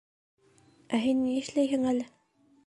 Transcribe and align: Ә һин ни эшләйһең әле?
Ә 0.97 1.01
һин 1.03 1.21
ни 1.27 1.35
эшләйһең 1.43 1.87
әле? 1.93 2.09